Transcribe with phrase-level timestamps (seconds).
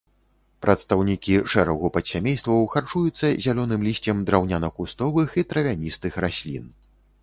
[0.65, 6.65] Прадстаўнікі шэрагу падсямействаў харчуюцца зялёным лісцем драўняна-кустовых і травяністых раслін.